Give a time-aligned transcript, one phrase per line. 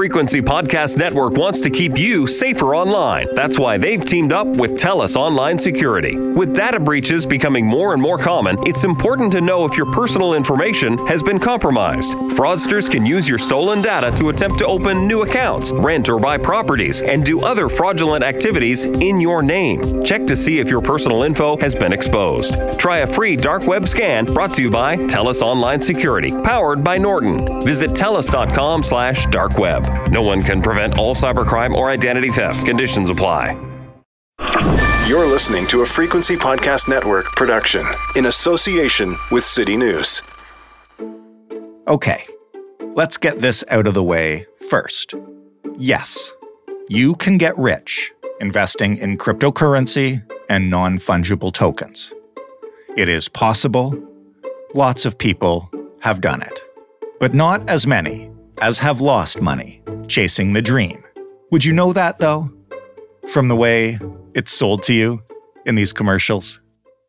[0.00, 3.26] Frequency Podcast Network wants to keep you safer online.
[3.34, 6.16] That's why they've teamed up with TELUS Online Security.
[6.16, 10.32] With data breaches becoming more and more common, it's important to know if your personal
[10.32, 12.12] information has been compromised.
[12.12, 16.38] Fraudsters can use your stolen data to attempt to open new accounts, rent or buy
[16.38, 20.02] properties, and do other fraudulent activities in your name.
[20.02, 22.54] Check to see if your personal info has been exposed.
[22.78, 26.96] Try a free dark web scan brought to you by TELUS Online Security, powered by
[26.96, 27.62] Norton.
[27.66, 29.89] Visit TELUS.com slash dark web.
[30.10, 32.66] No one can prevent all cybercrime or identity theft.
[32.66, 33.56] Conditions apply.
[35.06, 37.84] You're listening to a Frequency Podcast Network production
[38.16, 40.22] in association with City News.
[41.88, 42.24] Okay,
[42.94, 45.14] let's get this out of the way first.
[45.76, 46.32] Yes,
[46.88, 52.12] you can get rich investing in cryptocurrency and non fungible tokens.
[52.96, 54.00] It is possible.
[54.74, 55.70] Lots of people
[56.00, 56.60] have done it,
[57.18, 61.02] but not as many as have lost money chasing the dream.
[61.50, 62.50] Would you know that, though?
[63.28, 63.98] From the way
[64.34, 65.22] it's sold to you
[65.66, 66.60] in these commercials?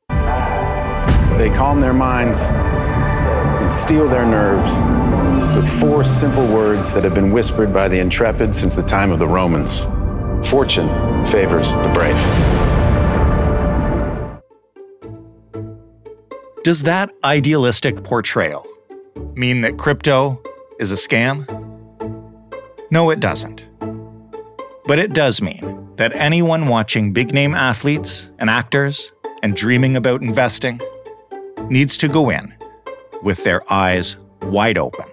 [0.09, 4.81] They calm their minds and steel their nerves
[5.55, 9.19] with four simple words that have been whispered by the intrepid since the time of
[9.19, 9.87] the Romans
[10.47, 10.87] Fortune
[11.25, 12.15] favors the brave.
[16.63, 18.67] Does that idealistic portrayal
[19.35, 20.41] mean that crypto
[20.81, 21.47] is a scam?
[22.89, 23.67] No, it doesn't.
[24.85, 29.11] But it does mean that anyone watching big name athletes and actors
[29.43, 30.81] and dreaming about investing
[31.69, 32.53] needs to go in
[33.21, 35.05] with their eyes wide open.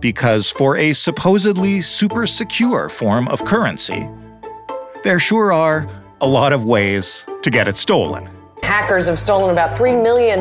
[0.00, 4.06] Because for a supposedly super secure form of currency,
[5.02, 5.88] there sure are
[6.20, 8.35] a lot of ways to get it stolen.
[8.66, 10.40] Hackers have stolen about $3 million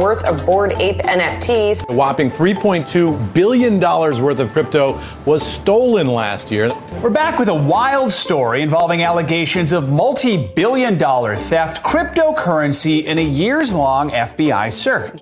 [0.00, 1.84] worth of Bored Ape NFTs.
[1.88, 6.72] A whopping $3.2 billion worth of crypto was stolen last year.
[7.02, 13.18] We're back with a wild story involving allegations of multi billion dollar theft, cryptocurrency, and
[13.18, 15.20] a years long FBI search.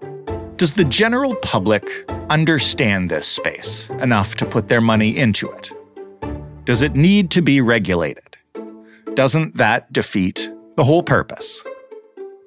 [0.59, 1.89] Does the general public
[2.29, 5.71] understand this space enough to put their money into it?
[6.67, 8.37] Does it need to be regulated?
[9.15, 11.63] Doesn't that defeat the whole purpose?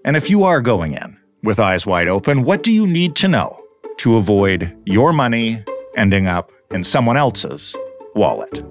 [0.06, 3.28] And if you are going in with eyes wide open, what do you need to
[3.28, 3.60] know
[3.98, 5.64] to avoid your money
[5.98, 7.76] ending up in someone else's
[8.14, 8.64] wallet?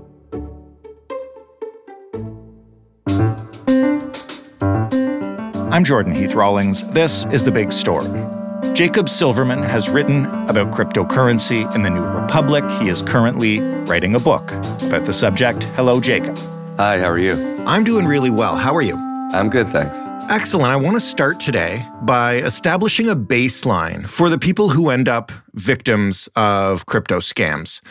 [5.73, 6.89] I'm Jordan Heath Rawlings.
[6.91, 8.06] This is The Big Story.
[8.73, 12.62] Jacob Silverman has written about cryptocurrency in the New Republic.
[12.81, 15.65] He is currently writing a book about the subject.
[15.75, 16.39] Hello, Jacob.
[16.77, 17.34] Hi, how are you?
[17.67, 18.55] I'm doing really well.
[18.56, 18.94] How are you?
[19.33, 20.13] I'm good, thanks.
[20.31, 20.73] Excellent.
[20.73, 25.31] I want to start today by establishing a baseline for the people who end up
[25.53, 27.83] victims of crypto scams.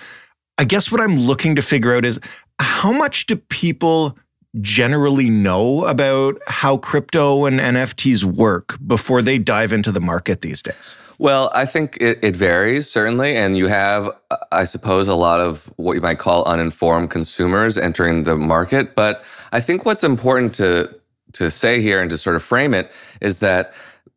[0.58, 2.20] I guess what I'm looking to figure out is
[2.60, 4.18] how much do people
[4.62, 10.62] generally know about how crypto and NFTs work before they dive into the market these
[10.62, 10.96] days?
[11.20, 13.36] Well, I think it, it, varies, certainly.
[13.36, 14.10] And you have,
[14.52, 18.96] I suppose, a lot of what you might call uninformed consumers entering the market.
[18.96, 20.94] But I think what's important to
[21.34, 23.74] to say here and to sort of frame it is that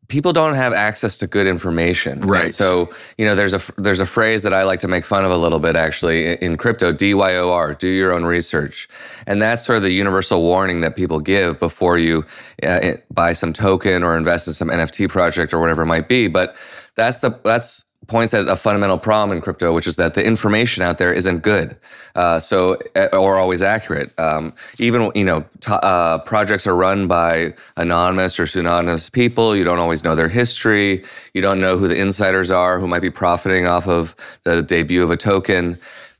[0.09, 2.21] people don't have access to good information.
[2.21, 2.44] Right.
[2.44, 5.25] And so, you know, there's a there's a phrase that I like to make fun
[5.25, 8.88] of a little bit actually in crypto, DYOR, do your own research.
[9.27, 12.25] And that's sort of the universal warning that people give before you
[12.62, 16.28] uh, buy some token or invest in some NFT project or whatever it might be,
[16.28, 16.56] but
[16.94, 20.82] that's the that's points at a fundamental problem in crypto, which is that the information
[20.82, 21.76] out there isn't good,
[22.14, 24.16] uh, so uh, or always accurate.
[24.18, 29.56] Um, even you know, t- uh, projects are run by anonymous or pseudonymous people.
[29.56, 31.04] You don't always know their history.
[31.34, 35.02] You don't know who the insiders are who might be profiting off of the debut
[35.02, 35.78] of a token.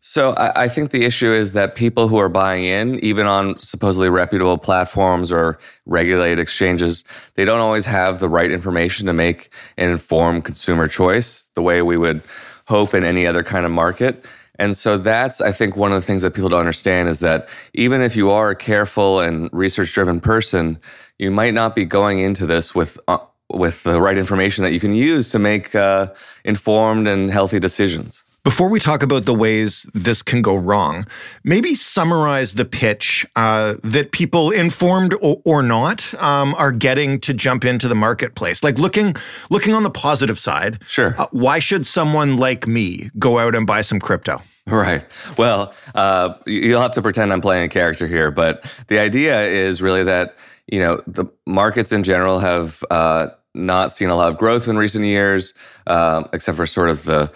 [0.09, 3.59] So I, I, think the issue is that people who are buying in, even on
[3.59, 7.03] supposedly reputable platforms or regulated exchanges,
[7.35, 11.83] they don't always have the right information to make an informed consumer choice the way
[11.83, 12.23] we would
[12.69, 14.25] hope in any other kind of market.
[14.61, 17.49] And so that's, I think, one of the things that people don't understand is that
[17.75, 20.79] even if you are a careful and research driven person,
[21.19, 23.19] you might not be going into this with, uh,
[23.51, 26.13] with the right information that you can use to make uh,
[26.45, 28.23] informed and healthy decisions.
[28.47, 31.05] Before we talk about the ways this can go wrong,
[31.43, 37.35] maybe summarize the pitch uh, that people, informed or, or not, um, are getting to
[37.35, 38.63] jump into the marketplace.
[38.63, 39.17] Like looking,
[39.51, 40.79] looking on the positive side.
[40.87, 41.17] Sure.
[41.19, 44.41] Uh, why should someone like me go out and buy some crypto?
[44.69, 45.05] Right.
[45.37, 49.83] Well, uh, you'll have to pretend I'm playing a character here, but the idea is
[49.83, 50.37] really that
[50.69, 54.77] you know the markets in general have uh, not seen a lot of growth in
[54.77, 55.55] recent years,
[55.87, 57.33] uh, except for sort of the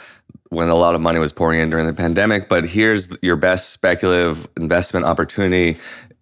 [0.50, 2.48] when a lot of money was pouring in during the pandemic.
[2.48, 5.78] But here's your best speculative investment opportunity.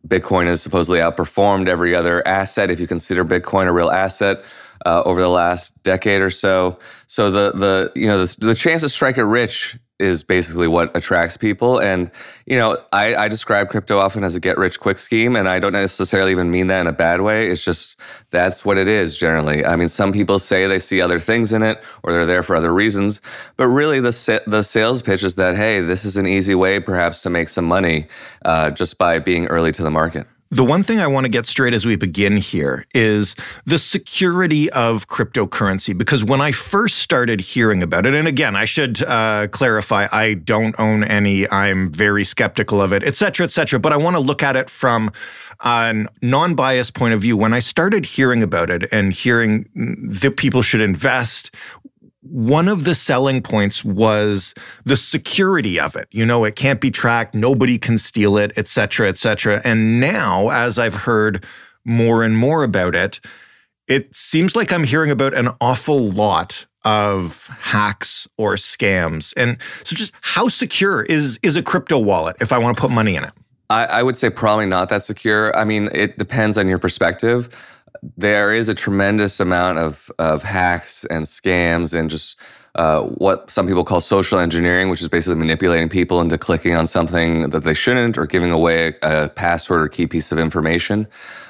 [0.07, 4.43] Bitcoin has supposedly outperformed every other asset if you consider Bitcoin a real asset
[4.87, 6.79] uh, over the last decade or so.
[7.07, 10.97] So the the you know the, the chance to strike it rich is basically what
[10.97, 11.81] attracts people.
[11.81, 12.11] And,
[12.47, 15.59] you know, I, I, describe crypto often as a get rich quick scheme, and I
[15.59, 17.51] don't necessarily even mean that in a bad way.
[17.51, 17.99] It's just
[18.31, 19.65] that's what it is generally.
[19.65, 22.55] I mean, some people say they see other things in it or they're there for
[22.55, 23.21] other reasons,
[23.57, 27.23] but really the, the sales pitch is that, hey, this is an easy way perhaps
[27.23, 28.07] to make some money
[28.45, 30.27] uh, just by being early to the market.
[30.51, 33.35] The one thing I want to get straight as we begin here is
[33.67, 35.97] the security of cryptocurrency.
[35.97, 40.35] Because when I first started hearing about it, and again, I should uh, clarify, I
[40.35, 43.79] don't own any, I'm very skeptical of it, et cetera, et cetera.
[43.79, 45.13] But I want to look at it from
[45.61, 47.37] a non biased point of view.
[47.37, 51.55] When I started hearing about it and hearing that people should invest,
[52.31, 54.55] one of the selling points was
[54.85, 56.09] the security of it.
[56.11, 59.61] You know, it can't be tracked, nobody can steal it, et cetera, et cetera.
[59.65, 61.45] And now, as I've heard
[61.85, 63.21] more and more about it,
[63.87, 69.35] it seems like I'm hearing about an awful lot of hacks or scams.
[69.37, 72.91] And so just how secure is is a crypto wallet if I want to put
[72.91, 73.33] money in it?
[73.71, 75.57] I, I would say probably not that secure.
[75.57, 77.55] I mean, it depends on your perspective
[78.17, 82.39] there is a tremendous amount of, of hacks and scams and just
[82.75, 86.87] uh, what some people call social engineering, which is basically manipulating people into clicking on
[86.87, 91.07] something that they shouldn't or giving away a, a password or key piece of information.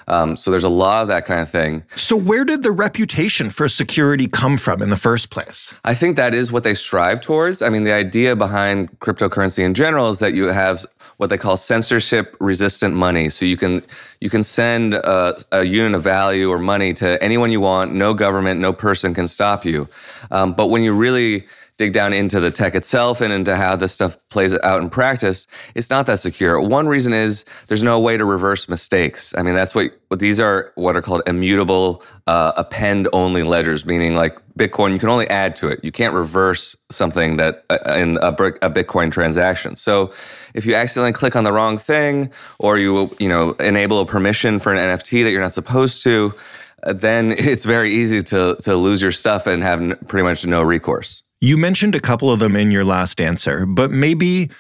[0.09, 1.85] Um, so there's a lot of that kind of thing.
[1.95, 5.73] So where did the reputation for security come from in the first place?
[5.85, 7.63] I think that is what they strive towards.
[7.63, 10.85] I mean, the idea behind cryptocurrency in general is that you have
[11.19, 13.29] what they call censorship resistant money.
[13.29, 13.83] So you can
[14.21, 17.93] you can send a, a, unit of value or money to anyone you want.
[17.93, 19.89] No government, no person can stop you.
[20.31, 21.47] Um, but when you really
[21.79, 25.47] dig down into the tech itself and into how this stuff plays out in practice,
[25.77, 26.61] it's not that secure.
[26.61, 29.33] One reason is there's no way to reverse mistakes.
[29.39, 33.87] I mean, that's what, what these are what are called immutable uh, append only ledgers,
[33.87, 35.79] meaning like Bitcoin, you can only add to it.
[35.85, 39.77] You can't reverse something that uh, in a, a Bitcoin transaction.
[39.77, 40.13] So
[40.55, 44.59] if you accidentally click on the wrong thing or you, you know, enable a permission
[44.59, 46.35] for an NFT that you're not supposed to,
[46.83, 50.61] uh, then it's very easy to, to lose your stuff and have pretty much no
[50.61, 51.23] recourse.
[51.41, 54.51] You mentioned a couple of them in your last answer, but maybe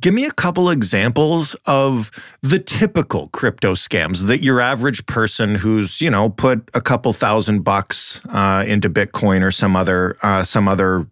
[0.00, 2.10] give me a couple examples of
[2.42, 7.62] the typical crypto scams that your average person who's you know put a couple thousand
[7.62, 11.06] bucks uh, into Bitcoin or some other uh, some other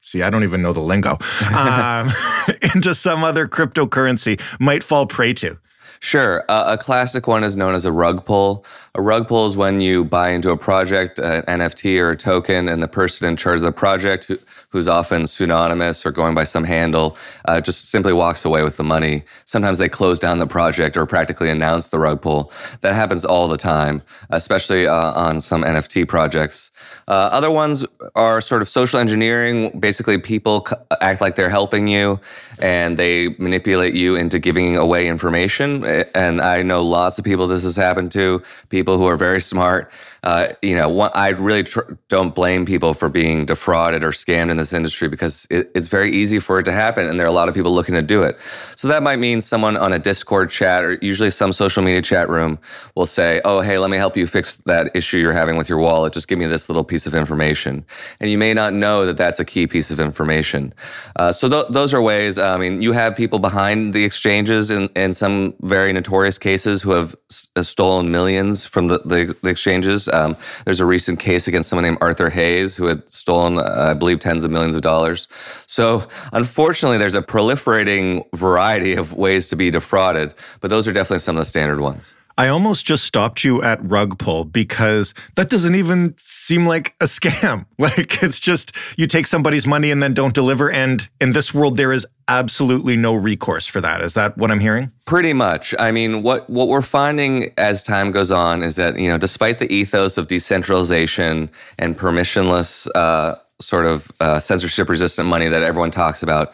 [0.00, 1.18] see I don't even know the lingo
[1.54, 2.10] um,
[2.74, 5.58] into some other cryptocurrency might fall prey to.
[6.04, 6.44] Sure.
[6.48, 8.64] Uh, a classic one is known as a rug pull.
[8.96, 12.68] A rug pull is when you buy into a project, an NFT or a token,
[12.68, 14.36] and the person in charge of the project, who,
[14.70, 18.82] who's often pseudonymous or going by some handle, uh, just simply walks away with the
[18.82, 19.22] money.
[19.44, 22.50] Sometimes they close down the project or practically announce the rug pull.
[22.80, 26.72] That happens all the time, especially uh, on some NFT projects.
[27.06, 29.78] Uh, other ones are sort of social engineering.
[29.78, 30.66] Basically, people
[31.00, 32.18] act like they're helping you
[32.60, 35.84] and they manipulate you into giving away information.
[36.14, 39.90] And I know lots of people this has happened to, people who are very smart
[40.24, 44.50] uh, you know, one, I really tr- don't blame people for being defrauded or scammed
[44.50, 47.30] in this industry because it, it's very easy for it to happen, and there are
[47.30, 48.38] a lot of people looking to do it.
[48.76, 52.28] So that might mean someone on a Discord chat or usually some social media chat
[52.28, 52.60] room
[52.94, 55.78] will say, "Oh, hey, let me help you fix that issue you're having with your
[55.78, 56.12] wallet.
[56.12, 57.84] Just give me this little piece of information,"
[58.20, 60.72] and you may not know that that's a key piece of information.
[61.16, 62.38] Uh, so th- those are ways.
[62.38, 66.92] I mean, you have people behind the exchanges in, in some very notorious cases who
[66.92, 70.08] have s- stolen millions from the, the, the exchanges.
[70.12, 73.94] Um, there's a recent case against someone named Arthur Hayes who had stolen, uh, I
[73.94, 75.28] believe, tens of millions of dollars.
[75.66, 81.20] So unfortunately, there's a proliferating variety of ways to be defrauded, but those are definitely
[81.20, 82.16] some of the standard ones.
[82.38, 87.04] I almost just stopped you at rug pull because that doesn't even seem like a
[87.04, 87.66] scam.
[87.82, 90.70] Like it's just you take somebody's money and then don't deliver.
[90.70, 94.00] And in this world, there is absolutely no recourse for that.
[94.00, 94.92] Is that what I'm hearing?
[95.04, 95.74] Pretty much.
[95.80, 99.58] I mean, what what we're finding as time goes on is that you know, despite
[99.58, 105.90] the ethos of decentralization and permissionless uh, sort of uh, censorship resistant money that everyone
[105.90, 106.52] talks about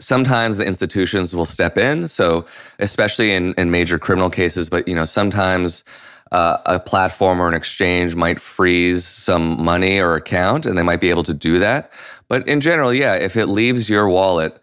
[0.00, 2.08] sometimes the institutions will step in.
[2.08, 2.46] So,
[2.78, 5.84] especially in, in major criminal cases, but you know, sometimes
[6.32, 11.00] uh, a platform or an exchange might freeze some money or account, and they might
[11.00, 11.90] be able to do that.
[12.28, 14.58] But in general, yeah, if it leaves your wallet,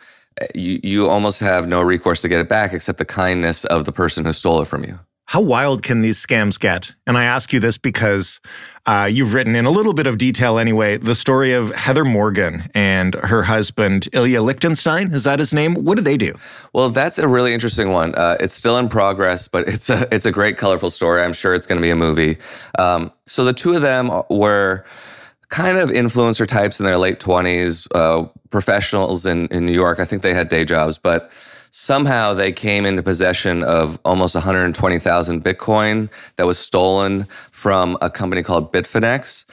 [0.53, 3.91] you, you almost have no recourse to get it back except the kindness of the
[3.91, 4.99] person who stole it from you.
[5.27, 6.93] How wild can these scams get?
[7.07, 8.39] And I ask you this because
[8.85, 12.69] uh, you've written in a little bit of detail anyway the story of Heather Morgan
[12.75, 15.11] and her husband, Ilya Lichtenstein.
[15.11, 15.73] Is that his name?
[15.73, 16.35] What do they do?
[16.73, 18.13] Well, that's a really interesting one.
[18.13, 21.23] Uh, it's still in progress, but it's a, it's a great, colorful story.
[21.23, 22.37] I'm sure it's going to be a movie.
[22.77, 24.85] Um, so the two of them were
[25.49, 29.99] kind of influencer types in their late 20s, uh, professionals in, in New York.
[29.99, 31.31] I think they had day jobs, but
[31.77, 38.41] somehow they came into possession of almost 120,000 Bitcoin that was stolen from a company
[38.41, 39.45] called Bitfinex.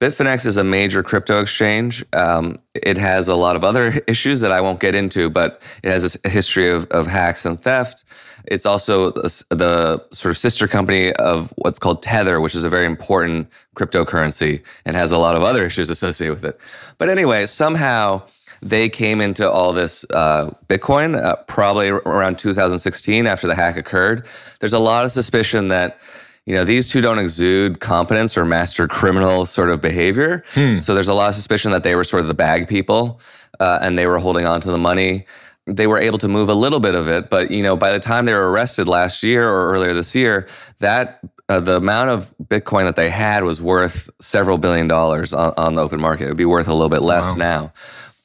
[0.00, 2.04] Bitfinex is a major crypto exchange.
[2.12, 5.90] Um, it has a lot of other issues that I won't get into, but it
[5.90, 8.04] has a history of, of hacks and theft.
[8.44, 12.86] It's also the sort of sister company of what's called Tether, which is a very
[12.86, 16.60] important cryptocurrency and has a lot of other issues associated with it.
[16.98, 18.22] But anyway, somehow
[18.62, 24.26] they came into all this uh, Bitcoin uh, probably around 2016 after the hack occurred.
[24.60, 25.98] There's a lot of suspicion that
[26.46, 30.44] you know these two don't exude competence or master criminal sort of behavior.
[30.52, 30.78] Hmm.
[30.78, 33.20] So there's a lot of suspicion that they were sort of the bag people
[33.58, 35.26] uh, and they were holding on to the money.
[35.66, 37.98] They were able to move a little bit of it, but you know by the
[37.98, 40.46] time they were arrested last year or earlier this year,
[40.78, 45.52] that uh, the amount of Bitcoin that they had was worth several billion dollars on,
[45.56, 46.24] on the open market.
[46.24, 47.34] It would be worth a little bit less wow.
[47.34, 47.72] now.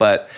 [0.02, 0.28] But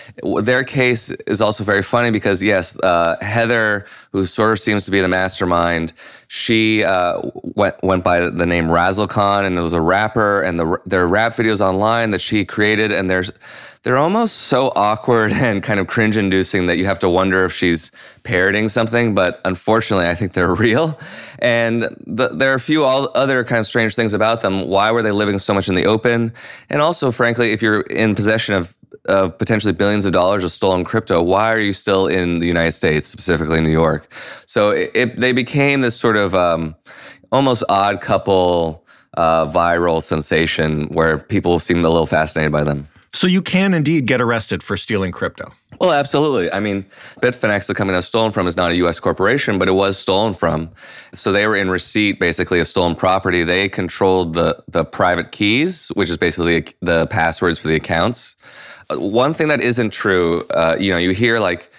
[0.43, 4.91] their case is also very funny because, yes, uh, Heather, who sort of seems to
[4.91, 5.95] be the mastermind,
[6.29, 10.79] she uh, went went by the name Razzlekhan and it was a rapper, and the,
[10.85, 13.33] there are rap videos online that she created, and there's
[13.85, 17.53] they're almost so awkward and kind of cringe inducing that you have to wonder if
[17.55, 17.91] she's
[18.23, 19.15] parroting something.
[19.15, 20.99] But unfortunately, I think they're real.
[21.39, 24.69] And the, there are a few other kind of strange things about them.
[24.69, 26.35] Why were they living so much in the open?
[26.69, 30.85] And also, frankly, if you're in possession of of potentially billions of dollars of stolen
[30.85, 34.13] crypto, why are you still in the United States, specifically New York?
[34.47, 36.75] So it, it, they became this sort of um,
[37.31, 38.85] almost odd couple
[39.17, 42.89] uh, viral sensation where people seemed a little fascinated by them.
[43.13, 45.53] So you can indeed get arrested for stealing crypto.
[45.81, 46.51] Well, absolutely.
[46.53, 46.85] I mean,
[47.21, 48.99] Bitfinex, the company that's stolen from, is not a U.S.
[48.99, 50.71] corporation, but it was stolen from.
[51.13, 53.45] So they were in receipt, basically, of stolen property.
[53.45, 58.37] They controlled the the private keys, which is basically the passwords for the accounts.
[58.91, 61.71] Uh, one thing that isn't true, uh, you know, you hear like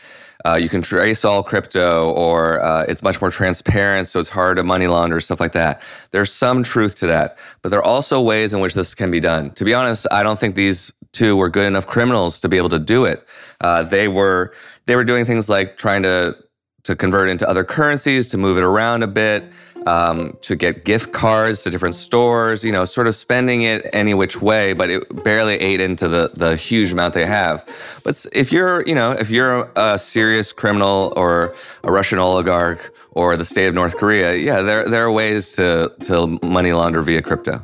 [0.46, 4.58] uh, you can trace all crypto or uh, it's much more transparent, so it's hard
[4.58, 5.82] to money launder, stuff like that.
[6.12, 9.20] There's some truth to that, but there are also ways in which this can be
[9.20, 9.52] done.
[9.52, 12.70] To be honest, I don't think these two were good enough criminals to be able
[12.70, 13.28] to do it.
[13.62, 14.54] Uh, they were
[14.86, 16.36] they were doing things like trying to
[16.84, 19.46] to convert into other currencies, to move it around a bit
[19.86, 24.14] um, to get gift cards to different stores, you know, sort of spending it any
[24.14, 27.68] which way, but it barely ate into the, the huge amount they have.
[28.04, 33.38] But if you're, you know, if you're a serious criminal or a Russian oligarch or
[33.38, 37.22] the state of North Korea, yeah, there, there are ways to, to money launder via
[37.22, 37.62] crypto.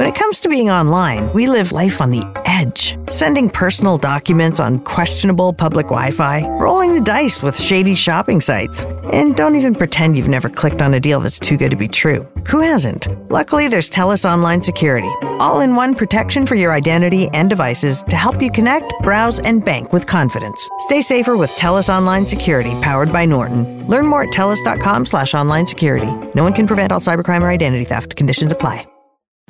[0.00, 2.22] When it comes to being online, we live life on the
[2.60, 2.96] edge.
[3.08, 8.84] Sending personal documents on questionable public Wi Fi, rolling the dice with shady shopping sites.
[9.12, 11.88] And don't even pretend you've never clicked on a deal that's too good to be
[11.88, 12.26] true.
[12.48, 13.08] Who hasn't?
[13.30, 18.16] Luckily, there's TELUS Online Security, all in one protection for your identity and devices to
[18.16, 20.68] help you connect, browse, and bank with confidence.
[20.78, 23.86] Stay safer with TELUS Online Security, powered by Norton.
[23.88, 26.10] Learn more at telus.com slash online security.
[26.34, 28.16] No one can prevent all cybercrime or identity theft.
[28.16, 28.86] Conditions apply.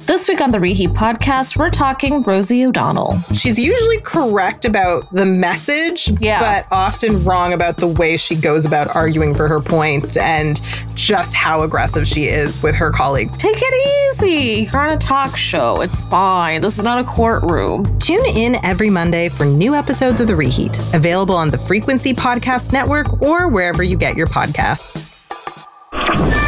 [0.07, 3.17] This week on the Reheat podcast, we're talking Rosie O'Donnell.
[3.33, 6.41] She's usually correct about the message, yeah.
[6.41, 10.61] but often wrong about the way she goes about arguing for her points and
[10.95, 13.37] just how aggressive she is with her colleagues.
[13.37, 14.69] Take it easy.
[14.73, 15.81] You're on a talk show.
[15.81, 16.61] It's fine.
[16.61, 17.99] This is not a courtroom.
[18.01, 22.73] Tune in every Monday for new episodes of The Reheat, available on the Frequency Podcast
[22.73, 25.09] Network or wherever you get your podcasts.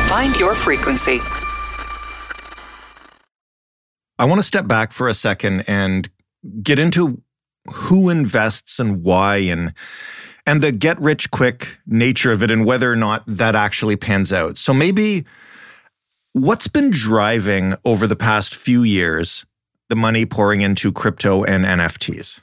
[0.09, 1.21] Find your frequency.
[4.23, 6.09] I want to step back for a second and
[6.63, 7.21] get into
[7.73, 9.75] who invests and why and
[10.47, 14.33] and the get rich quick nature of it and whether or not that actually pans
[14.33, 14.59] out.
[14.59, 15.25] So maybe
[16.35, 19.45] what's been driving over the past few years
[19.89, 22.43] the money pouring into crypto and NFTs?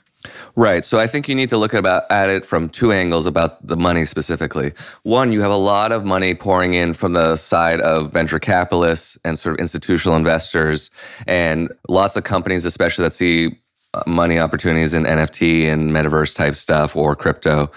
[0.54, 0.84] Right.
[0.84, 3.66] So I think you need to look at about at it from two angles about
[3.66, 4.72] the money specifically.
[5.02, 9.16] One, you have a lot of money pouring in from the side of venture capitalists
[9.24, 10.90] and sort of institutional investors
[11.26, 13.58] and lots of companies especially that see
[13.94, 17.70] uh, money opportunities in NFT and metaverse type stuff or crypto.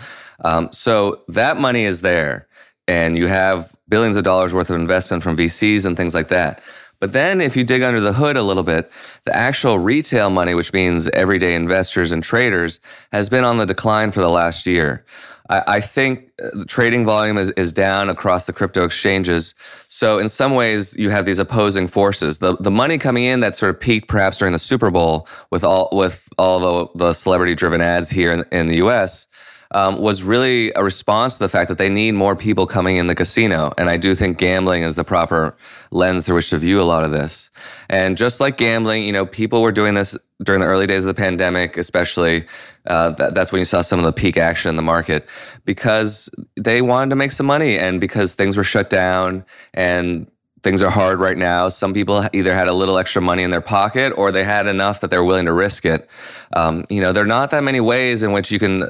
[0.43, 2.47] Um, so that money is there
[2.87, 6.61] and you have billions of dollars worth of investment from VCs and things like that.
[7.03, 8.89] But then if you dig under the hood a little bit,
[9.25, 12.79] the actual retail money, which means everyday investors and traders,
[13.11, 15.03] has been on the decline for the last year.
[15.49, 19.53] I, I think uh, the trading volume is, is down across the crypto exchanges.
[19.89, 22.37] So in some ways, you have these opposing forces.
[22.37, 25.65] The the money coming in that sort of peaked perhaps during the Super Bowl with
[25.65, 29.27] all with all the, the celebrity driven ads here in, in the U.S
[29.73, 33.07] um, was really a response to the fact that they need more people coming in
[33.07, 33.73] the casino.
[33.77, 35.55] And I do think gambling is the proper
[35.91, 37.49] lens through which to view a lot of this.
[37.89, 41.15] And just like gambling, you know, people were doing this during the early days of
[41.15, 42.45] the pandemic, especially.
[42.85, 45.25] Uh, that, that's when you saw some of the peak action in the market
[45.63, 50.27] because they wanted to make some money and because things were shut down and
[50.63, 51.69] things are hard right now.
[51.69, 55.01] Some people either had a little extra money in their pocket or they had enough
[55.01, 56.09] that they're willing to risk it.
[56.55, 58.89] Um, you know, there are not that many ways in which you can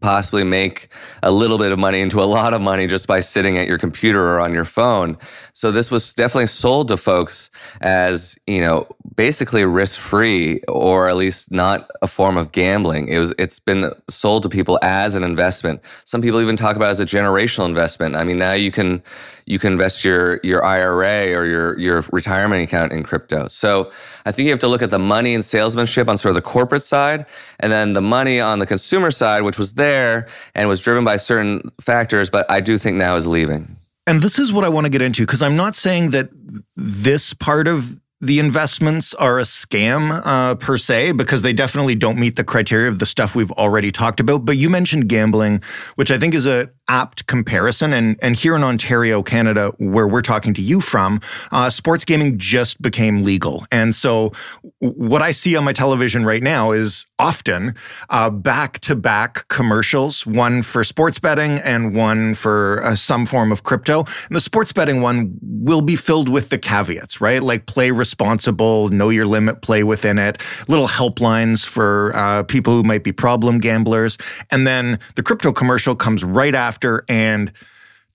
[0.00, 0.88] possibly make
[1.22, 3.78] a little bit of money into a lot of money just by sitting at your
[3.78, 5.18] computer or on your phone.
[5.52, 8.86] So this was definitely sold to folks as, you know,
[9.18, 13.08] basically risk free or at least not a form of gambling.
[13.08, 15.80] It was it's been sold to people as an investment.
[16.04, 18.14] Some people even talk about it as a generational investment.
[18.14, 19.02] I mean, now you can
[19.44, 23.48] you can invest your your IRA or your your retirement account in crypto.
[23.48, 23.90] So
[24.24, 26.48] I think you have to look at the money and salesmanship on sort of the
[26.48, 27.26] corporate side
[27.58, 31.16] and then the money on the consumer side which was there and was driven by
[31.16, 33.78] certain factors but I do think now is leaving.
[34.06, 36.30] And this is what I want to get into because I'm not saying that
[36.76, 42.18] this part of the investments are a scam uh, per se because they definitely don't
[42.18, 44.44] meet the criteria of the stuff we've already talked about.
[44.44, 45.62] But you mentioned gambling,
[45.94, 47.92] which I think is a apt comparison.
[47.92, 51.20] And and here in Ontario, Canada, where we're talking to you from,
[51.52, 53.66] uh, sports gaming just became legal.
[53.70, 54.32] And so
[54.78, 57.74] what I see on my television right now is often
[58.30, 63.62] back to back commercials, one for sports betting and one for uh, some form of
[63.62, 64.00] crypto.
[64.00, 67.42] And the sports betting one will be filled with the caveats, right?
[67.42, 72.82] Like play responsible, know your limit, play within it, little helplines for uh, people who
[72.82, 74.16] might be problem gamblers.
[74.50, 76.77] And then the crypto commercial comes right after
[77.08, 77.52] and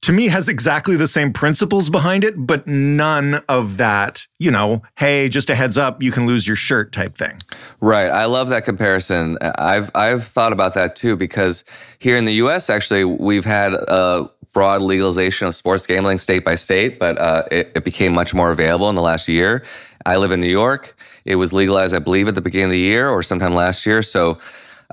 [0.03, 4.81] to me has exactly the same principles behind it, but none of that, you know,
[4.97, 7.39] hey, just a heads up, you can lose your shirt type thing.
[7.79, 8.09] Right.
[8.09, 9.37] I love that comparison.
[9.41, 11.63] I've I've thought about that too because
[11.99, 16.55] here in the US actually we've had a broad legalization of sports gambling state by
[16.55, 19.63] state, but uh, it, it became much more available in the last year.
[20.05, 20.97] I live in New York.
[21.23, 24.01] It was legalized, I believe, at the beginning of the year or sometime last year.
[24.01, 24.37] So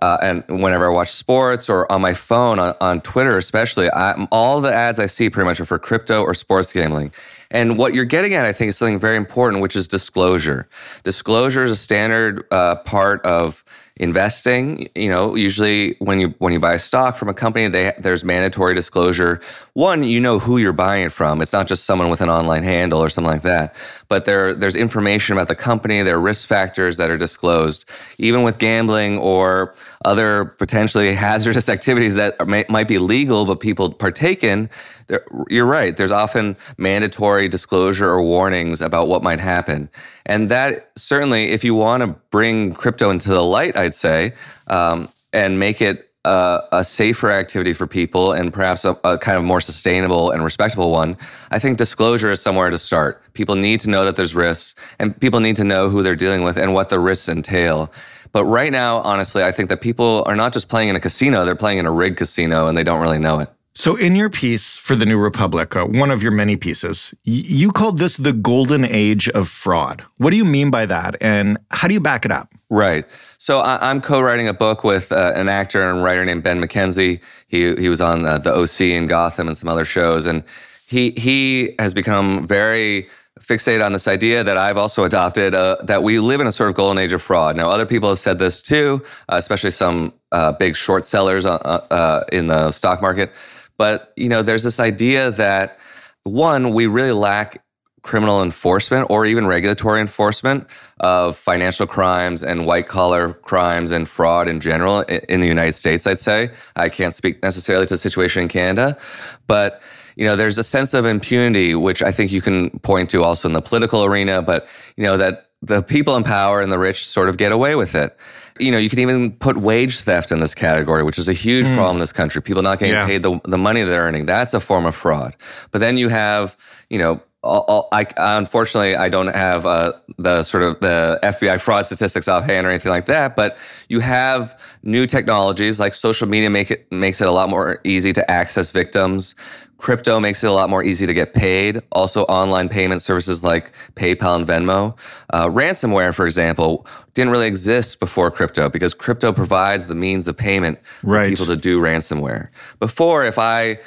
[0.01, 4.27] uh, and whenever I watch sports or on my phone, on, on Twitter especially, I,
[4.33, 7.13] all the ads I see pretty much are for crypto or sports gambling.
[7.51, 10.69] And what you're getting at, I think, is something very important, which is disclosure.
[11.03, 13.65] Disclosure is a standard uh, part of
[14.01, 17.93] investing you know usually when you when you buy a stock from a company they
[17.99, 19.41] there's mandatory disclosure.
[19.75, 21.43] One you know who you're buying it from.
[21.43, 23.75] It's not just someone with an online handle or something like that
[24.09, 27.85] but there there's information about the company there are risk factors that are disclosed.
[28.17, 29.75] Even with gambling or
[30.07, 34.71] other potentially hazardous activities that may, might be legal but people partake in
[35.11, 35.97] there, you're right.
[35.97, 39.91] There's often mandatory disclosure or warnings about what might happen.
[40.25, 44.35] And that certainly, if you want to bring crypto into the light, I'd say,
[44.69, 49.37] um, and make it a, a, safer activity for people and perhaps a, a, kind
[49.37, 51.17] of more sustainable and respectable one,
[51.51, 53.23] I think disclosure is somewhere to start.
[53.33, 56.43] People need to know that there's risks and people need to know who they're dealing
[56.45, 57.91] with and what the risks entail.
[58.33, 61.45] But right now, honestly, I think that people are not just playing in a casino,
[61.45, 63.51] they're playing in a rigged casino and they don't really know it.
[63.73, 67.33] So, in your piece for the New Republic, uh, one of your many pieces, y-
[67.47, 70.05] you called this the golden age of fraud.
[70.17, 72.53] What do you mean by that, and how do you back it up?
[72.69, 73.05] Right.
[73.39, 77.21] So, I- am co-writing a book with uh, an actor and writer named Ben McKenzie.
[77.47, 80.43] He he was on uh, the OC and Gotham and some other shows, and
[80.89, 83.07] he he has become very
[83.41, 86.69] fixated on this idea that I've also adopted uh, that we live in a sort
[86.71, 87.57] of golden age of fraud.
[87.57, 91.55] Now, other people have said this too, uh, especially some uh, big short sellers uh,
[91.55, 93.33] uh, in the stock market.
[93.81, 95.79] But, you know, there's this idea that
[96.25, 97.65] one, we really lack
[98.03, 100.67] criminal enforcement or even regulatory enforcement
[100.99, 106.07] of financial crimes and white collar crimes and fraud in general in the United States,
[106.07, 106.51] I'd say.
[106.77, 108.99] I can't speak necessarily to the situation in Canada,
[109.47, 109.81] but
[110.15, 113.49] you know, there's a sense of impunity, which I think you can point to also
[113.49, 114.67] in the political arena, but
[114.99, 117.95] you know, that the people in power and the rich sort of get away with
[117.95, 118.15] it
[118.61, 121.67] you know, you can even put wage theft in this category, which is a huge
[121.67, 121.75] mm.
[121.75, 122.43] problem in this country.
[122.43, 123.07] People not getting yeah.
[123.07, 124.27] paid the, the money they're earning.
[124.27, 125.37] That's a form of fraud.
[125.71, 126.57] But then you have,
[126.89, 131.59] you know, all, all, I, unfortunately, I don't have uh, the sort of the FBI
[131.61, 133.35] fraud statistics offhand or anything like that.
[133.35, 133.57] But
[133.89, 138.13] you have new technologies like social media make it makes it a lot more easy
[138.13, 139.35] to access victims
[139.81, 141.83] Crypto makes it a lot more easy to get paid.
[141.91, 144.97] Also, online payment services like PayPal and Venmo.
[145.31, 150.37] Uh, ransomware, for example, didn't really exist before crypto because crypto provides the means of
[150.37, 152.49] payment for people to do ransomware.
[152.79, 153.81] Before, if I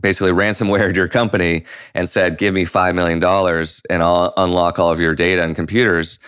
[0.00, 3.22] basically ransomwared your company and said, give me $5 million
[3.90, 6.18] and I'll unlock all of your data and computers,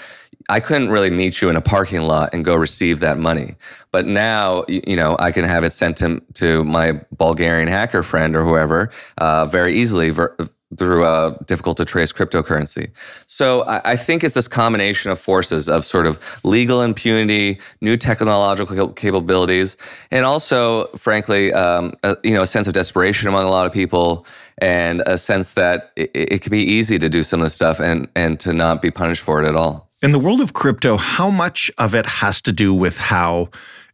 [0.48, 3.56] I couldn't really meet you in a parking lot and go receive that money.
[3.90, 8.34] But now, you know, I can have it sent to, to my Bulgarian hacker friend
[8.34, 10.36] or whoever uh, very easily ver-
[10.76, 12.90] through a difficult to trace cryptocurrency.
[13.26, 17.96] So I, I think it's this combination of forces of sort of legal impunity, new
[17.96, 19.76] technological capabilities,
[20.10, 23.72] and also, frankly, um, a, you know, a sense of desperation among a lot of
[23.72, 24.26] people
[24.58, 27.80] and a sense that it, it can be easy to do some of this stuff
[27.80, 29.87] and, and to not be punished for it at all.
[30.00, 33.48] In the world of crypto, how much of it has to do with how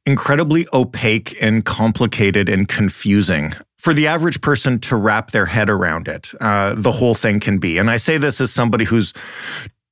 [0.05, 6.07] incredibly opaque and complicated and confusing for the average person to wrap their head around
[6.07, 7.79] it, uh, the whole thing can be?
[7.79, 9.15] And I say this as somebody who's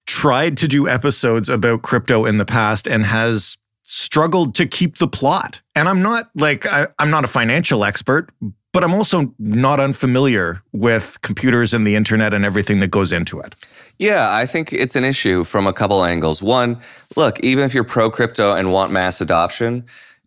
[0.07, 5.09] tried to do episodes about crypto in the past and has struggled to keep the
[5.09, 5.63] plot.
[5.75, 8.29] And I'm not like, I, I'm not a financial expert,
[8.73, 13.41] but I'm also not unfamiliar with computers and the internet and everything that goes into
[13.41, 13.55] it.
[13.99, 16.43] Yeah, I think it's an issue from a couple angles.
[16.43, 16.81] One,
[17.17, 19.85] look, even if you're pro crypto and want mass adoption,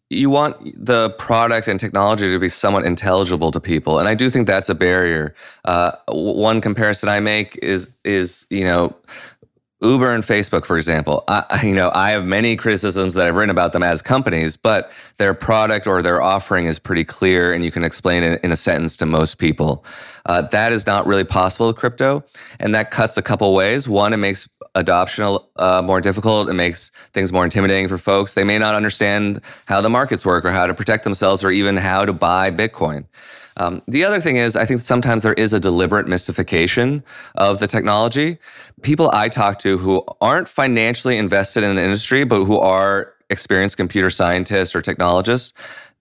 [0.09, 4.29] you want the product and technology to be somewhat intelligible to people, and I do
[4.29, 5.33] think that's a barrier.
[5.65, 8.95] Uh, one comparison I make is is you know
[9.81, 13.49] Uber and Facebook, for example, I, you know, I have many criticisms that I've written
[13.49, 17.71] about them as companies, but their product or their offering is pretty clear and you
[17.71, 19.83] can explain it in a sentence to most people.
[20.25, 22.23] Uh, that is not really possible with crypto.
[22.59, 23.89] And that cuts a couple ways.
[23.89, 26.49] One, it makes adoption uh, more difficult.
[26.49, 28.33] It makes things more intimidating for folks.
[28.33, 31.75] They may not understand how the markets work or how to protect themselves or even
[31.75, 33.05] how to buy Bitcoin.
[33.57, 37.03] Um, the other thing is, I think sometimes there is a deliberate mystification
[37.35, 38.37] of the technology.
[38.81, 43.77] People I talk to who aren't financially invested in the industry, but who are experienced
[43.77, 45.53] computer scientists or technologists,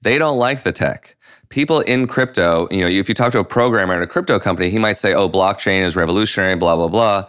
[0.03, 1.17] they don't like the tech.
[1.49, 4.71] People in crypto, you know, if you talk to a programmer in a crypto company,
[4.71, 7.29] he might say, oh, blockchain is revolutionary, blah, blah, blah.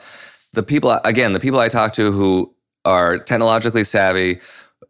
[0.54, 4.40] The people, again, the people I talk to who are technologically savvy,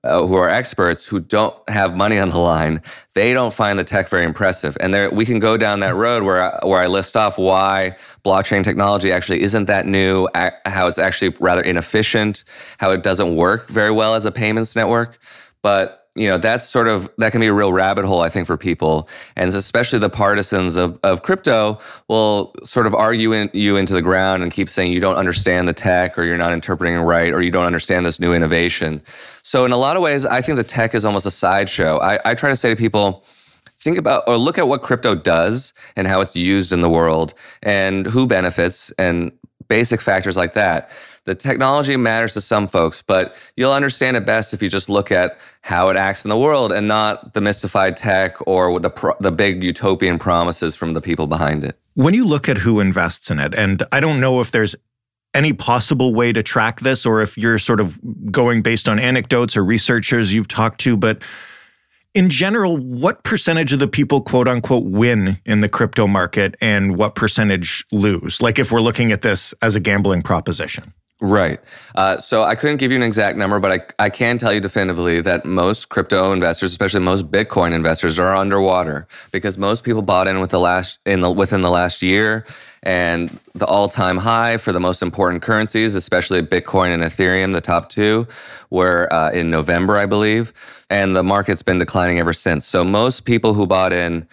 [0.06, 2.82] uh, who are experts who don't have money on the line,
[3.14, 4.78] they don't find the tech very impressive.
[4.80, 8.64] And there, we can go down that road where where I list off why blockchain
[8.64, 10.28] technology actually isn't that new,
[10.66, 12.44] how it's actually rather inefficient,
[12.78, 15.18] how it doesn't work very well as a payments network.
[15.62, 18.48] But you know that's sort of that can be a real rabbit hole i think
[18.48, 19.08] for people.
[19.36, 24.02] And especially the partisans of, of crypto will sort of argue in, you into the
[24.02, 27.34] ground and keep saying you don't understand the tech or you're not interpreting it right
[27.34, 29.02] or you don't understand this new innovation.
[29.44, 31.98] So in a lot of ways i think the tech is almost a sideshow.
[32.00, 33.24] I, I try to say to people
[33.78, 37.34] think about or look at what crypto does and how it's used in the world
[37.62, 39.32] and who benefits and
[39.68, 40.90] basic factors like that.
[41.26, 45.12] The technology matters to some folks, but you'll understand it best if you just look
[45.12, 49.18] at how it acts in the world and not the mystified tech or the pro-
[49.20, 51.80] the big utopian promises from the people behind it.
[51.96, 54.76] When you look at who invests in it, and I don't know if there's
[55.34, 58.00] any possible way to track this or if you're sort of
[58.32, 61.22] going based on anecdotes or researchers you've talked to, but
[62.16, 66.96] in general, what percentage of the people, quote unquote, win in the crypto market and
[66.96, 68.42] what percentage lose?
[68.42, 70.94] Like if we're looking at this as a gambling proposition.
[71.22, 71.62] Right.
[71.96, 74.60] Uh, so I couldn't give you an exact number, but I, I can tell you
[74.60, 80.28] definitively that most crypto investors, especially most Bitcoin investors, are underwater because most people bought
[80.28, 82.46] in with the last in the, within the last year,
[82.86, 87.90] and the all-time high for the most important currencies, especially Bitcoin and Ethereum, the top
[87.90, 88.28] two,
[88.70, 90.54] were uh, in November, I believe,
[90.90, 92.66] and the market's been declining ever since.
[92.66, 94.28] So most people who bought in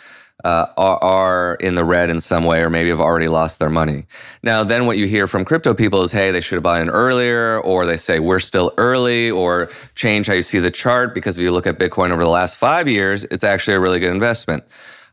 [0.45, 3.71] uh, are, are in the red in some way or maybe have already lost their
[3.71, 4.07] money.
[4.43, 6.91] Now, then what you hear from crypto people is, hey, they should have bought in
[6.91, 11.39] earlier, or they say we're still early, or change how you see the chart because
[11.39, 14.13] if you look at Bitcoin over the last five years, it's actually a really good
[14.13, 14.65] investment.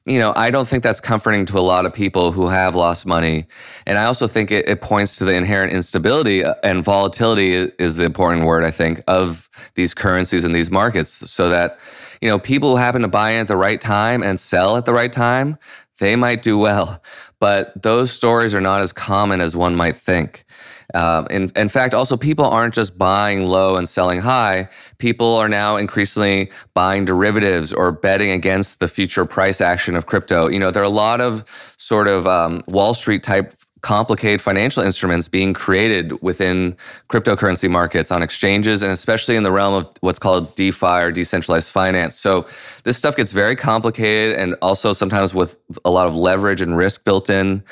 [0.10, 3.06] You know, I don't think that's comforting to a lot of people who have lost
[3.06, 3.45] money.
[3.86, 7.95] And I also think it, it points to the inherent instability uh, and volatility is
[7.95, 11.78] the important word, I think, of these currencies and these markets so that
[12.22, 14.86] you know, people who happen to buy in at the right time and sell at
[14.86, 15.58] the right time,
[16.00, 17.02] they might do well.
[17.39, 20.45] But those stories are not as common as one might think.
[20.93, 24.69] Um, in, in fact, also, people aren't just buying low and selling high.
[24.97, 30.47] People are now increasingly buying derivatives or betting against the future price action of crypto.
[30.47, 31.43] You know, there are a lot of
[31.78, 36.75] sort of um, Wall Street type complicated financial instruments being created within
[37.10, 41.71] cryptocurrency markets on exchanges and especially in the realm of what's called DeFi or decentralized
[41.71, 42.17] finance.
[42.17, 42.45] So
[42.84, 47.06] this stuff gets very complicated and also sometimes with a lot of leverage and risk
[47.06, 47.63] built in.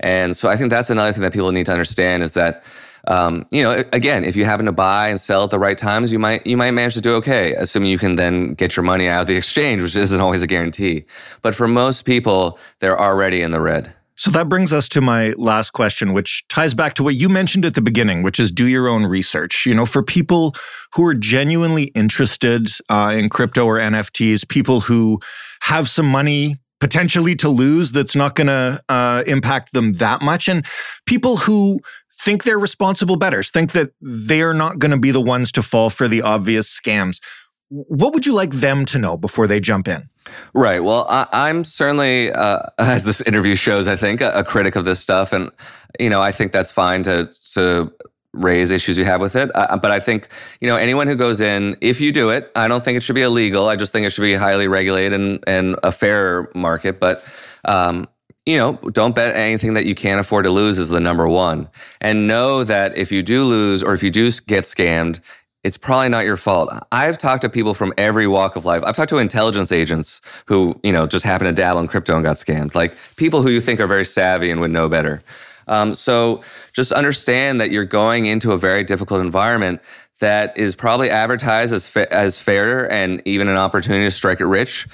[0.00, 2.62] And so I think that's another thing that people need to understand is that
[3.08, 6.10] um, you know, again, if you happen to buy and sell at the right times,
[6.10, 9.08] you might you might manage to do okay, assuming you can then get your money
[9.08, 11.04] out of the exchange, which isn't always a guarantee.
[11.42, 13.94] But for most people, they're already in the red.
[14.18, 17.66] So that brings us to my last question, which ties back to what you mentioned
[17.66, 19.66] at the beginning, which is do your own research.
[19.66, 20.54] You know, for people
[20.94, 25.20] who are genuinely interested uh, in crypto or NFTs, people who
[25.60, 30.48] have some money potentially to lose that's not going to uh, impact them that much,
[30.48, 30.64] and
[31.06, 31.80] people who
[32.20, 35.90] think they're responsible bettors, think that they're not going to be the ones to fall
[35.90, 37.20] for the obvious scams.
[37.68, 40.08] What would you like them to know before they jump in?
[40.54, 40.82] Right.
[40.82, 44.84] Well, I, am certainly, uh, as this interview shows, I think a, a, critic of
[44.84, 45.50] this stuff, and
[45.98, 47.92] you know, I think that's fine to to
[48.36, 49.50] raise issues you have with it.
[49.54, 50.28] Uh, but I think
[50.60, 53.14] you know anyone who goes in, if you do it, I don't think it should
[53.14, 53.68] be illegal.
[53.68, 57.00] I just think it should be highly regulated and and a fair market.
[57.00, 57.24] But
[57.64, 58.08] um,
[58.46, 61.68] you know, don't bet anything that you can't afford to lose is the number one.
[62.00, 65.20] And know that if you do lose or if you do get scammed,
[65.64, 66.70] it's probably not your fault.
[66.92, 68.84] I've talked to people from every walk of life.
[68.86, 72.22] I've talked to intelligence agents who, you know, just happen to dabble in crypto and
[72.22, 72.76] got scammed.
[72.76, 75.24] Like people who you think are very savvy and would know better.
[75.66, 79.80] Um, so just understand that you're going into a very difficult environment
[80.20, 84.46] that is probably advertised as fa- as fair and even an opportunity to strike it
[84.46, 84.86] rich.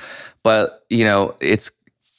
[0.42, 1.70] But you know, it's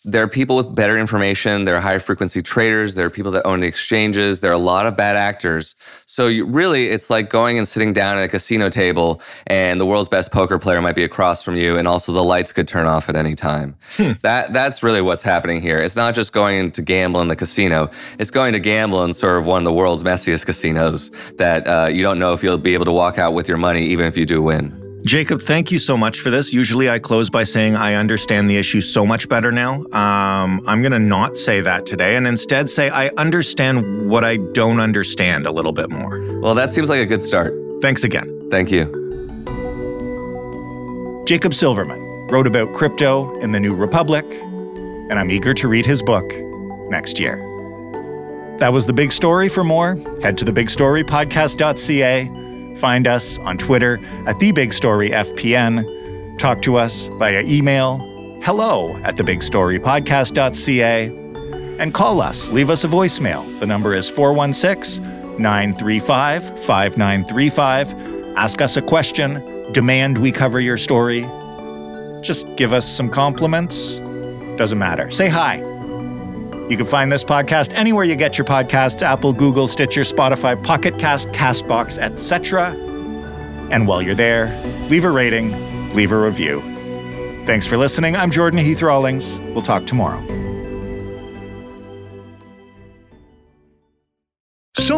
[0.06, 1.64] there are people with better information.
[1.64, 2.96] There are high frequency traders.
[2.96, 4.42] There are people that own the exchanges.
[4.42, 5.76] There are a lot of bad actors.
[6.06, 9.86] So you, really, it's like going and sitting down at a casino table and the
[9.86, 11.78] world's best poker player might be across from you.
[11.78, 13.76] And also the lights could turn off at any time.
[13.96, 14.12] Hmm.
[14.22, 15.80] That, that's really what's happening here.
[15.80, 17.90] It's not just going to gamble in the casino.
[18.20, 21.88] It's going to gamble in sort of one of the world's messiest casinos that uh,
[21.90, 24.18] you don't know if you'll be able to walk out with your money, even if
[24.18, 24.83] you do win.
[25.06, 26.54] Jacob, thank you so much for this.
[26.54, 29.84] Usually I close by saying I understand the issue so much better now.
[29.92, 34.38] Um, I'm going to not say that today and instead say I understand what I
[34.38, 36.22] don't understand a little bit more.
[36.40, 37.54] Well, that seems like a good start.
[37.82, 38.48] Thanks again.
[38.50, 38.86] Thank you.
[41.26, 46.02] Jacob Silverman wrote about crypto in the New Republic, and I'm eager to read his
[46.02, 46.24] book
[46.90, 47.38] next year.
[48.60, 49.50] That was the big story.
[49.50, 52.43] For more, head to thebigstorypodcast.ca
[52.78, 56.38] Find us on Twitter at The Big Story FPN.
[56.38, 58.10] Talk to us via email
[58.44, 61.06] hello at thebigstorypodcast.ca
[61.80, 62.50] and call us.
[62.50, 63.60] Leave us a voicemail.
[63.62, 65.02] The number is 416
[65.38, 68.38] 935 5935.
[68.38, 69.72] Ask us a question.
[69.72, 71.22] Demand we cover your story.
[72.22, 74.00] Just give us some compliments.
[74.58, 75.10] Doesn't matter.
[75.10, 75.73] Say hi.
[76.70, 80.98] You can find this podcast anywhere you get your podcasts Apple, Google, Stitcher, Spotify, Pocket
[80.98, 82.72] Cast, Castbox, etc.
[83.70, 84.48] And while you're there,
[84.90, 86.62] leave a rating, leave a review.
[87.46, 88.16] Thanks for listening.
[88.16, 89.40] I'm Jordan Heath Rawlings.
[89.40, 90.43] We'll talk tomorrow.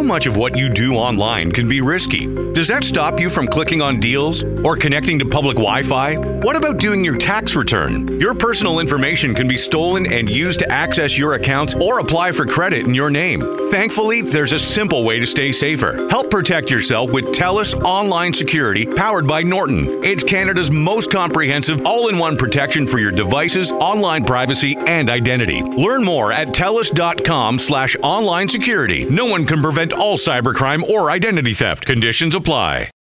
[0.06, 2.28] Much of what you do online can be risky.
[2.54, 6.15] Does that stop you from clicking on deals or connecting to public Wi Fi?
[6.15, 8.20] What about doing your tax return?
[8.20, 12.46] Your personal information can be stolen and used to access your accounts or apply for
[12.46, 13.41] credit in your name.
[13.72, 16.08] Thankfully, there's a simple way to stay safer.
[16.10, 20.04] Help protect yourself with TELUS Online Security powered by Norton.
[20.04, 25.63] It's Canada's most comprehensive all in one protection for your devices, online privacy, and identity.
[25.63, 29.06] Learn more at TELUS.com slash online security.
[29.06, 31.86] No one can prevent all cybercrime or identity theft.
[31.86, 32.91] Conditions apply.